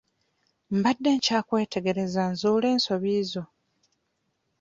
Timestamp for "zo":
3.31-3.43